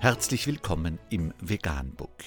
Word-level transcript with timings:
Herzlich 0.00 0.46
willkommen 0.46 1.00
im 1.10 1.34
Veganbook. 1.40 2.22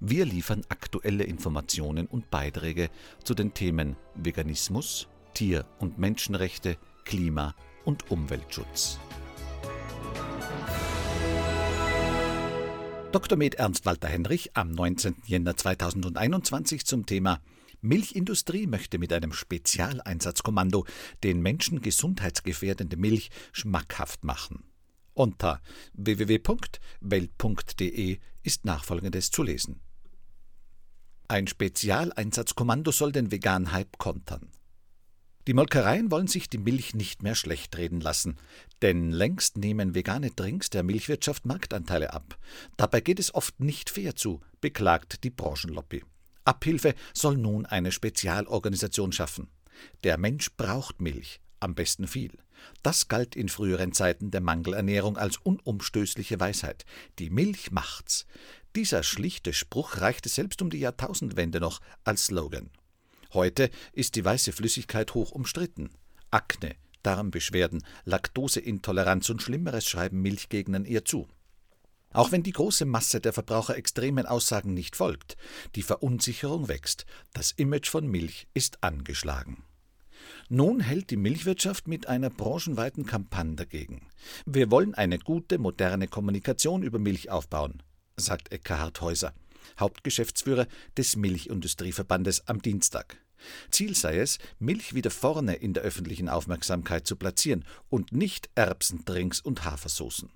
Wir 0.00 0.24
liefern 0.24 0.62
aktuelle 0.68 1.22
Informationen 1.22 2.08
und 2.08 2.28
Beiträge 2.28 2.90
zu 3.22 3.34
den 3.34 3.54
Themen 3.54 3.94
Veganismus, 4.16 5.06
Tier- 5.32 5.64
und 5.78 6.00
Menschenrechte, 6.00 6.76
Klima- 7.04 7.54
und 7.84 8.10
Umweltschutz. 8.10 8.98
Dr. 13.12 13.38
Med 13.38 13.54
Ernst 13.54 13.86
Walter 13.86 14.08
Henrich 14.08 14.56
am 14.56 14.72
19. 14.72 15.22
Jänner 15.24 15.56
2021 15.56 16.84
zum 16.84 17.06
Thema 17.06 17.40
Milchindustrie 17.80 18.66
möchte 18.66 18.98
mit 18.98 19.12
einem 19.12 19.32
Spezialeinsatzkommando 19.32 20.84
den 21.22 21.42
Menschen 21.42 21.80
gesundheitsgefährdende 21.80 22.96
Milch 22.96 23.30
schmackhaft 23.52 24.24
machen. 24.24 24.67
Unter 25.18 25.60
www.welt.de 25.94 28.18
ist 28.44 28.64
nachfolgendes 28.64 29.32
zu 29.32 29.42
lesen. 29.42 29.80
Ein 31.26 31.48
Spezialeinsatzkommando 31.48 32.92
soll 32.92 33.10
den 33.10 33.32
Vegan-Hype 33.32 33.98
kontern. 33.98 34.52
Die 35.48 35.54
Molkereien 35.54 36.12
wollen 36.12 36.28
sich 36.28 36.48
die 36.48 36.58
Milch 36.58 36.94
nicht 36.94 37.24
mehr 37.24 37.34
schlecht 37.34 37.76
reden 37.76 38.00
lassen, 38.00 38.36
denn 38.80 39.10
längst 39.10 39.56
nehmen 39.56 39.96
vegane 39.96 40.30
Drinks 40.30 40.70
der 40.70 40.84
Milchwirtschaft 40.84 41.46
Marktanteile 41.46 42.12
ab. 42.12 42.38
Dabei 42.76 43.00
geht 43.00 43.18
es 43.18 43.34
oft 43.34 43.58
nicht 43.58 43.90
fair 43.90 44.14
zu, 44.14 44.40
beklagt 44.60 45.24
die 45.24 45.30
Branchenlobby. 45.30 46.04
Abhilfe 46.44 46.94
soll 47.12 47.38
nun 47.38 47.66
eine 47.66 47.90
Spezialorganisation 47.90 49.10
schaffen. 49.10 49.48
Der 50.04 50.16
Mensch 50.16 50.52
braucht 50.56 51.00
Milch, 51.00 51.40
am 51.60 51.74
besten 51.74 52.06
viel. 52.06 52.38
Das 52.82 53.08
galt 53.08 53.36
in 53.36 53.48
früheren 53.48 53.92
Zeiten 53.92 54.30
der 54.30 54.40
Mangelernährung 54.40 55.16
als 55.16 55.36
unumstößliche 55.36 56.40
Weisheit. 56.40 56.84
Die 57.18 57.30
Milch 57.30 57.70
macht's. 57.70 58.26
Dieser 58.76 59.02
schlichte 59.02 59.52
Spruch 59.52 60.00
reichte 60.00 60.28
selbst 60.28 60.62
um 60.62 60.70
die 60.70 60.80
Jahrtausendwende 60.80 61.60
noch 61.60 61.80
als 62.04 62.26
Slogan. 62.26 62.70
Heute 63.32 63.70
ist 63.92 64.16
die 64.16 64.24
weiße 64.24 64.52
Flüssigkeit 64.52 65.14
hoch 65.14 65.32
umstritten. 65.32 65.90
Akne, 66.30 66.76
Darmbeschwerden, 67.02 67.84
Laktoseintoleranz 68.04 69.28
und 69.30 69.42
Schlimmeres 69.42 69.86
schreiben 69.86 70.20
Milchgegnern 70.22 70.84
ihr 70.84 71.04
zu. 71.04 71.28
Auch 72.10 72.32
wenn 72.32 72.42
die 72.42 72.52
große 72.52 72.86
Masse 72.86 73.20
der 73.20 73.32
Verbraucher 73.32 73.76
extremen 73.76 74.26
Aussagen 74.26 74.72
nicht 74.72 74.96
folgt, 74.96 75.36
die 75.74 75.82
Verunsicherung 75.82 76.68
wächst, 76.68 77.04
das 77.34 77.52
Image 77.52 77.88
von 77.88 78.06
Milch 78.06 78.46
ist 78.54 78.82
angeschlagen. 78.82 79.62
Nun 80.48 80.80
hält 80.80 81.10
die 81.10 81.16
Milchwirtschaft 81.16 81.88
mit 81.88 82.08
einer 82.08 82.30
branchenweiten 82.30 83.06
Kampagne 83.06 83.56
dagegen. 83.56 84.06
Wir 84.46 84.70
wollen 84.70 84.94
eine 84.94 85.18
gute, 85.18 85.58
moderne 85.58 86.08
Kommunikation 86.08 86.82
über 86.82 86.98
Milch 86.98 87.30
aufbauen, 87.30 87.82
sagt 88.16 88.52
Eckhard 88.52 89.00
Häuser, 89.00 89.34
Hauptgeschäftsführer 89.78 90.66
des 90.96 91.16
Milchindustrieverbandes 91.16 92.48
am 92.48 92.62
Dienstag. 92.62 93.18
Ziel 93.70 93.94
sei 93.94 94.18
es, 94.18 94.38
Milch 94.58 94.94
wieder 94.94 95.10
vorne 95.10 95.54
in 95.54 95.72
der 95.72 95.84
öffentlichen 95.84 96.28
Aufmerksamkeit 96.28 97.06
zu 97.06 97.16
platzieren 97.16 97.64
und 97.88 98.12
nicht 98.12 98.50
Erbsendrinks 98.54 99.40
und 99.40 99.64
Hafersoßen. 99.64 100.30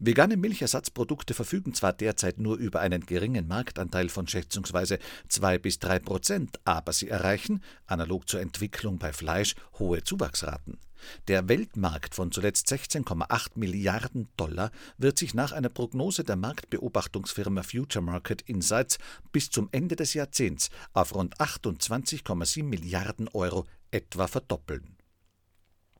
Vegane 0.00 0.36
Milchersatzprodukte 0.36 1.34
verfügen 1.34 1.74
zwar 1.74 1.92
derzeit 1.92 2.38
nur 2.38 2.56
über 2.56 2.78
einen 2.78 3.04
geringen 3.04 3.48
Marktanteil 3.48 4.08
von 4.08 4.28
schätzungsweise 4.28 5.00
2 5.28 5.58
bis 5.58 5.80
3 5.80 5.98
Prozent, 5.98 6.60
aber 6.64 6.92
sie 6.92 7.08
erreichen, 7.08 7.62
analog 7.86 8.28
zur 8.28 8.40
Entwicklung 8.40 8.98
bei 8.98 9.12
Fleisch, 9.12 9.56
hohe 9.80 10.04
Zuwachsraten. 10.04 10.78
Der 11.26 11.48
Weltmarkt 11.48 12.14
von 12.14 12.30
zuletzt 12.30 12.70
16,8 12.72 13.50
Milliarden 13.56 14.28
Dollar 14.36 14.70
wird 14.98 15.18
sich 15.18 15.34
nach 15.34 15.50
einer 15.50 15.68
Prognose 15.68 16.22
der 16.22 16.36
Marktbeobachtungsfirma 16.36 17.64
Future 17.64 18.04
Market 18.04 18.42
Insights 18.42 18.98
bis 19.32 19.50
zum 19.50 19.68
Ende 19.72 19.96
des 19.96 20.14
Jahrzehnts 20.14 20.70
auf 20.92 21.14
rund 21.14 21.38
28,7 21.40 22.62
Milliarden 22.62 23.28
Euro 23.28 23.66
etwa 23.90 24.28
verdoppeln. 24.28 24.97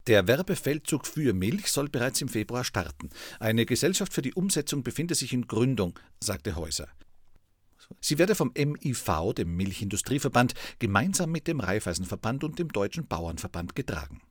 Der 0.08 0.26
Werbefeldzug 0.26 1.06
für 1.06 1.34
Milch 1.34 1.70
soll 1.70 1.90
bereits 1.90 2.22
im 2.22 2.30
Februar 2.30 2.64
starten. 2.64 3.10
Eine 3.40 3.66
Gesellschaft 3.66 4.14
für 4.14 4.22
die 4.22 4.32
Umsetzung 4.32 4.82
befinde 4.82 5.14
sich 5.14 5.34
in 5.34 5.46
Gründung, 5.46 5.98
sagte 6.18 6.56
Häuser. 6.56 6.88
Sie 8.00 8.16
werde 8.16 8.34
vom 8.34 8.50
MIV, 8.56 9.34
dem 9.36 9.54
Milchindustrieverband, 9.54 10.54
gemeinsam 10.78 11.30
mit 11.30 11.46
dem 11.46 11.60
Raiffeisenverband 11.60 12.42
und 12.42 12.58
dem 12.58 12.72
Deutschen 12.72 13.06
Bauernverband 13.06 13.74
getragen. 13.74 14.22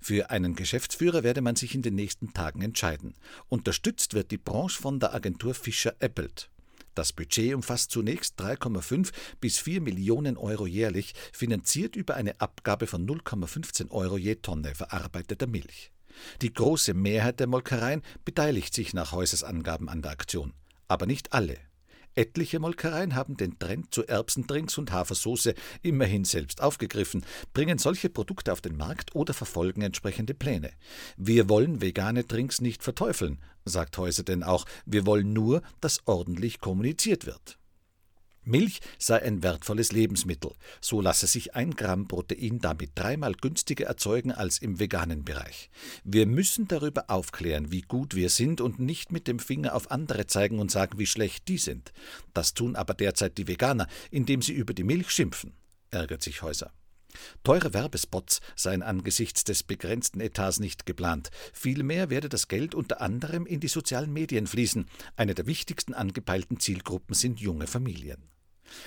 Für 0.00 0.30
einen 0.30 0.56
Geschäftsführer 0.56 1.22
werde 1.22 1.42
man 1.42 1.54
sich 1.54 1.76
in 1.76 1.82
den 1.82 1.94
nächsten 1.94 2.32
Tagen 2.32 2.60
entscheiden. 2.62 3.14
Unterstützt 3.48 4.14
wird 4.14 4.32
die 4.32 4.38
Branche 4.38 4.82
von 4.82 4.98
der 4.98 5.14
Agentur 5.14 5.54
Fischer 5.54 5.94
Appelt. 6.00 6.50
Das 6.94 7.12
Budget 7.12 7.54
umfasst 7.54 7.90
zunächst 7.90 8.40
3,5 8.40 9.12
bis 9.40 9.58
4 9.58 9.80
Millionen 9.80 10.36
Euro 10.36 10.66
jährlich, 10.66 11.14
finanziert 11.32 11.96
über 11.96 12.14
eine 12.14 12.40
Abgabe 12.40 12.86
von 12.86 13.06
0,15 13.06 13.90
Euro 13.90 14.18
je 14.18 14.36
Tonne 14.36 14.74
verarbeiteter 14.74 15.46
Milch. 15.46 15.92
Die 16.42 16.52
große 16.52 16.94
Mehrheit 16.94 17.40
der 17.40 17.46
Molkereien 17.46 18.02
beteiligt 18.24 18.74
sich 18.74 18.92
nach 18.92 19.12
Häusers 19.12 19.44
Angaben 19.44 19.88
an 19.88 20.02
der 20.02 20.10
Aktion, 20.10 20.52
aber 20.88 21.06
nicht 21.06 21.32
alle. 21.32 21.56
Etliche 22.20 22.60
Molkereien 22.60 23.14
haben 23.14 23.38
den 23.38 23.58
Trend 23.58 23.94
zu 23.94 24.06
Erbsendrinks 24.06 24.76
und 24.76 24.92
Hafersoße 24.92 25.54
immerhin 25.80 26.26
selbst 26.26 26.60
aufgegriffen, 26.60 27.24
bringen 27.54 27.78
solche 27.78 28.10
Produkte 28.10 28.52
auf 28.52 28.60
den 28.60 28.76
Markt 28.76 29.14
oder 29.14 29.32
verfolgen 29.32 29.80
entsprechende 29.80 30.34
Pläne. 30.34 30.70
Wir 31.16 31.48
wollen 31.48 31.80
vegane 31.80 32.24
Drinks 32.24 32.60
nicht 32.60 32.82
verteufeln, 32.82 33.38
sagt 33.64 33.96
Häuser 33.96 34.22
denn 34.22 34.42
auch, 34.42 34.66
wir 34.84 35.06
wollen 35.06 35.32
nur, 35.32 35.62
dass 35.80 36.06
ordentlich 36.06 36.60
kommuniziert 36.60 37.24
wird. 37.24 37.59
Milch 38.42 38.80
sei 38.98 39.22
ein 39.22 39.42
wertvolles 39.42 39.92
Lebensmittel, 39.92 40.52
so 40.80 41.00
lasse 41.00 41.26
sich 41.26 41.54
ein 41.54 41.72
Gramm 41.72 42.08
Protein 42.08 42.58
damit 42.58 42.92
dreimal 42.94 43.34
günstiger 43.34 43.86
erzeugen 43.86 44.32
als 44.32 44.58
im 44.58 44.80
veganen 44.80 45.24
Bereich. 45.24 45.70
Wir 46.04 46.26
müssen 46.26 46.66
darüber 46.66 47.04
aufklären, 47.08 47.70
wie 47.70 47.82
gut 47.82 48.14
wir 48.14 48.30
sind 48.30 48.60
und 48.60 48.78
nicht 48.78 49.12
mit 49.12 49.28
dem 49.28 49.38
Finger 49.38 49.74
auf 49.74 49.90
andere 49.90 50.26
zeigen 50.26 50.58
und 50.58 50.70
sagen, 50.70 50.98
wie 50.98 51.06
schlecht 51.06 51.48
die 51.48 51.58
sind. 51.58 51.92
Das 52.32 52.54
tun 52.54 52.76
aber 52.76 52.94
derzeit 52.94 53.36
die 53.36 53.46
Veganer, 53.46 53.86
indem 54.10 54.40
sie 54.40 54.52
über 54.52 54.72
die 54.72 54.84
Milch 54.84 55.10
schimpfen, 55.10 55.54
ärgert 55.90 56.22
sich 56.22 56.42
Häuser. 56.42 56.72
Teure 57.42 57.74
Werbespots 57.74 58.40
seien 58.56 58.82
angesichts 58.82 59.44
des 59.44 59.62
begrenzten 59.62 60.20
Etats 60.20 60.60
nicht 60.60 60.86
geplant. 60.86 61.30
Vielmehr 61.52 62.10
werde 62.10 62.28
das 62.28 62.48
Geld 62.48 62.74
unter 62.74 63.00
anderem 63.00 63.46
in 63.46 63.60
die 63.60 63.68
sozialen 63.68 64.12
Medien 64.12 64.46
fließen. 64.46 64.86
Eine 65.16 65.34
der 65.34 65.46
wichtigsten 65.46 65.94
angepeilten 65.94 66.60
Zielgruppen 66.60 67.14
sind 67.14 67.40
junge 67.40 67.66
Familien. 67.66 68.30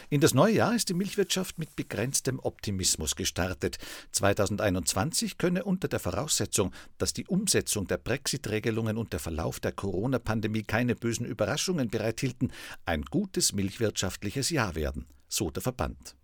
In 0.09 0.21
das 0.21 0.33
neue 0.33 0.55
Jahr 0.55 0.75
ist 0.75 0.89
die 0.89 0.93
Milchwirtschaft 0.93 1.57
mit 1.59 1.75
begrenztem 1.75 2.39
Optimismus 2.39 3.15
gestartet. 3.15 3.77
2021 4.11 5.37
könne 5.37 5.63
unter 5.63 5.87
der 5.87 5.99
Voraussetzung, 5.99 6.73
dass 6.97 7.13
die 7.13 7.27
Umsetzung 7.27 7.87
der 7.87 7.97
Brexit-Regelungen 7.97 8.97
und 8.97 9.13
der 9.13 9.19
Verlauf 9.19 9.59
der 9.59 9.71
Corona-Pandemie 9.71 10.63
keine 10.63 10.95
bösen 10.95 11.25
Überraschungen 11.25 11.89
bereithielten, 11.89 12.51
ein 12.85 13.03
gutes 13.03 13.53
milchwirtschaftliches 13.53 14.49
Jahr 14.49 14.75
werden, 14.75 15.07
so 15.27 15.51
der 15.51 15.61
Verband. 15.61 16.15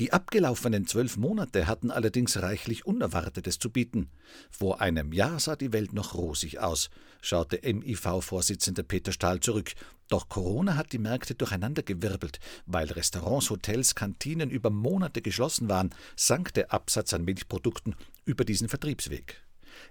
Die 0.00 0.12
abgelaufenen 0.12 0.86
zwölf 0.86 1.16
Monate 1.16 1.66
hatten 1.66 1.90
allerdings 1.90 2.40
reichlich 2.40 2.86
Unerwartetes 2.86 3.58
zu 3.58 3.70
bieten. 3.70 4.10
Vor 4.48 4.80
einem 4.80 5.12
Jahr 5.12 5.40
sah 5.40 5.56
die 5.56 5.72
Welt 5.72 5.92
noch 5.92 6.14
rosig 6.14 6.60
aus, 6.60 6.88
schaute 7.20 7.58
MIV-Vorsitzender 7.64 8.84
Peter 8.84 9.10
Stahl 9.10 9.40
zurück. 9.40 9.72
Doch 10.08 10.28
Corona 10.28 10.76
hat 10.76 10.92
die 10.92 10.98
Märkte 10.98 11.34
durcheinandergewirbelt. 11.34 12.38
Weil 12.66 12.86
Restaurants, 12.92 13.50
Hotels, 13.50 13.96
Kantinen 13.96 14.50
über 14.50 14.70
Monate 14.70 15.20
geschlossen 15.20 15.68
waren, 15.68 15.90
sank 16.14 16.54
der 16.54 16.72
Absatz 16.72 17.12
an 17.12 17.24
Milchprodukten 17.24 17.96
über 18.24 18.44
diesen 18.44 18.68
Vertriebsweg. 18.68 19.47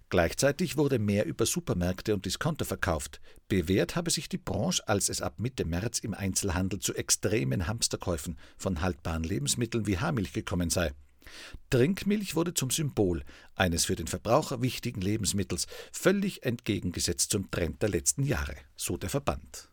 Gleichzeitig 0.10 0.78
wurde 0.78 1.00
mehr 1.00 1.26
über 1.26 1.46
Supermärkte 1.46 2.14
und 2.14 2.26
Discounter 2.26 2.66
verkauft. 2.66 3.20
Bewährt 3.48 3.96
habe 3.96 4.12
sich 4.12 4.30
die 4.30 4.38
Branche, 4.38 4.88
als 4.88 5.10
es 5.10 5.22
ab 5.22 5.40
Mitte 5.40 5.66
März 5.66 6.00
im 6.00 6.14
Einzelhandel 6.14 6.80
zu 6.80 6.94
extremen 6.94 7.68
Hamsterkäufen 7.68 8.38
von 8.58 8.82
haltbaren 8.82 9.24
Lebensmitteln 9.24 9.88
wie 9.88 9.98
Haarmilch 9.98 10.34
gekommen 10.34 10.70
sei. 10.70 10.94
Trinkmilch 11.70 12.36
wurde 12.36 12.54
zum 12.54 12.72
Symbol 12.72 13.24
eines 13.56 13.86
für 13.86 13.96
den 13.96 14.08
Verbraucher 14.08 14.62
wichtigen 14.62 15.02
Lebensmittels, 15.02 15.68
völlig 15.92 16.44
entgegengesetzt 16.44 17.32
zum 17.32 17.52
Trend 17.52 17.82
der 17.82 17.90
letzten 17.90 18.24
Jahre, 18.24 18.56
so 18.76 18.98
der 18.98 19.10
Verband. 19.10 19.70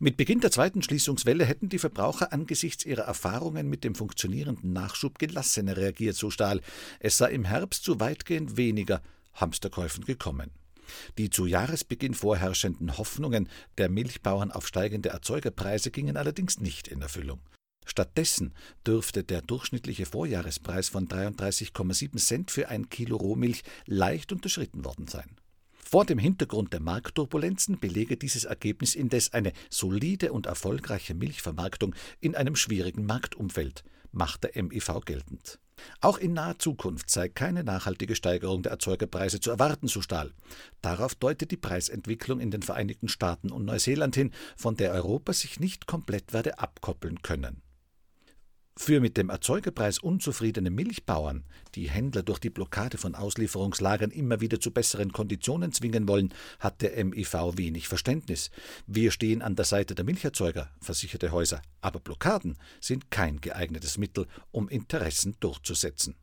Mit 0.00 0.16
Beginn 0.16 0.38
der 0.38 0.52
zweiten 0.52 0.80
Schließungswelle 0.80 1.44
hätten 1.44 1.68
die 1.68 1.80
Verbraucher 1.80 2.32
angesichts 2.32 2.86
ihrer 2.86 3.02
Erfahrungen 3.02 3.68
mit 3.68 3.82
dem 3.82 3.96
funktionierenden 3.96 4.72
Nachschub 4.72 5.18
gelassener 5.18 5.76
reagiert, 5.76 6.14
so 6.14 6.30
Stahl. 6.30 6.60
Es 7.00 7.16
sei 7.16 7.32
im 7.32 7.44
Herbst 7.44 7.82
zu 7.82 7.98
weitgehend 7.98 8.56
weniger 8.56 9.02
Hamsterkäufen 9.34 10.04
gekommen. 10.04 10.52
Die 11.18 11.30
zu 11.30 11.46
Jahresbeginn 11.46 12.14
vorherrschenden 12.14 12.96
Hoffnungen 12.96 13.48
der 13.76 13.88
Milchbauern 13.88 14.52
auf 14.52 14.68
steigende 14.68 15.08
Erzeugerpreise 15.08 15.90
gingen 15.90 16.16
allerdings 16.16 16.60
nicht 16.60 16.86
in 16.86 17.02
Erfüllung. 17.02 17.40
Stattdessen 17.84 18.54
dürfte 18.86 19.24
der 19.24 19.42
durchschnittliche 19.42 20.06
Vorjahrespreis 20.06 20.88
von 20.90 21.08
33,7 21.08 22.18
Cent 22.18 22.50
für 22.52 22.68
ein 22.68 22.88
Kilo 22.88 23.16
Rohmilch 23.16 23.64
leicht 23.86 24.30
unterschritten 24.30 24.84
worden 24.84 25.08
sein. 25.08 25.36
Vor 25.90 26.04
dem 26.04 26.18
Hintergrund 26.18 26.74
der 26.74 26.80
Marktturbulenzen 26.80 27.80
belege 27.80 28.18
dieses 28.18 28.44
Ergebnis 28.44 28.94
indes 28.94 29.32
eine 29.32 29.54
solide 29.70 30.34
und 30.34 30.44
erfolgreiche 30.44 31.14
Milchvermarktung 31.14 31.94
in 32.20 32.34
einem 32.34 32.56
schwierigen 32.56 33.06
Marktumfeld, 33.06 33.84
macht 34.12 34.44
der 34.44 34.62
MIV 34.62 35.00
geltend. 35.06 35.58
Auch 36.02 36.18
in 36.18 36.34
naher 36.34 36.58
Zukunft 36.58 37.08
sei 37.08 37.30
keine 37.30 37.64
nachhaltige 37.64 38.16
Steigerung 38.16 38.62
der 38.62 38.72
Erzeugerpreise 38.72 39.40
zu 39.40 39.48
erwarten, 39.48 39.88
so 39.88 40.02
Stahl. 40.02 40.34
Darauf 40.82 41.14
deutet 41.14 41.52
die 41.52 41.56
Preisentwicklung 41.56 42.38
in 42.38 42.50
den 42.50 42.60
Vereinigten 42.60 43.08
Staaten 43.08 43.50
und 43.50 43.64
Neuseeland 43.64 44.14
hin, 44.14 44.32
von 44.58 44.76
der 44.76 44.92
Europa 44.92 45.32
sich 45.32 45.58
nicht 45.58 45.86
komplett 45.86 46.34
werde 46.34 46.58
abkoppeln 46.58 47.22
können. 47.22 47.62
Für 48.80 49.00
mit 49.00 49.16
dem 49.16 49.28
Erzeugerpreis 49.28 49.98
unzufriedene 49.98 50.70
Milchbauern, 50.70 51.44
die 51.74 51.90
Händler 51.90 52.22
durch 52.22 52.38
die 52.38 52.48
Blockade 52.48 52.96
von 52.96 53.16
Auslieferungslagern 53.16 54.12
immer 54.12 54.40
wieder 54.40 54.60
zu 54.60 54.70
besseren 54.70 55.12
Konditionen 55.12 55.72
zwingen 55.72 56.06
wollen, 56.06 56.32
hat 56.60 56.80
der 56.80 57.04
MIV 57.04 57.34
wenig 57.56 57.88
Verständnis. 57.88 58.50
Wir 58.86 59.10
stehen 59.10 59.42
an 59.42 59.56
der 59.56 59.64
Seite 59.64 59.96
der 59.96 60.04
Milcherzeuger, 60.04 60.70
versicherte 60.80 61.32
Häuser, 61.32 61.60
aber 61.80 61.98
Blockaden 61.98 62.56
sind 62.80 63.10
kein 63.10 63.40
geeignetes 63.40 63.98
Mittel, 63.98 64.26
um 64.52 64.68
Interessen 64.68 65.34
durchzusetzen. 65.40 66.14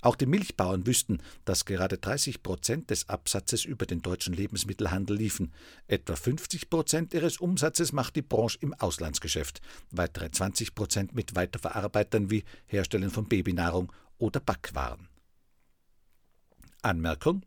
Auch 0.00 0.16
die 0.16 0.26
Milchbauern 0.26 0.86
wüssten, 0.86 1.18
dass 1.44 1.64
gerade 1.64 1.98
30 1.98 2.42
Prozent 2.42 2.90
des 2.90 3.08
Absatzes 3.08 3.64
über 3.64 3.86
den 3.86 4.02
deutschen 4.02 4.34
Lebensmittelhandel 4.34 5.16
liefen. 5.16 5.52
Etwa 5.86 6.16
50 6.16 6.70
Prozent 6.70 7.14
ihres 7.14 7.38
Umsatzes 7.38 7.92
macht 7.92 8.16
die 8.16 8.22
Branche 8.22 8.58
im 8.60 8.74
Auslandsgeschäft, 8.74 9.60
weitere 9.90 10.30
20 10.30 10.74
Prozent 10.74 11.14
mit 11.14 11.34
Weiterverarbeitern 11.34 12.30
wie 12.30 12.44
Herstellern 12.66 13.10
von 13.10 13.26
Babynahrung 13.26 13.92
oder 14.18 14.40
Backwaren. 14.40 15.08
Anmerkung 16.82 17.44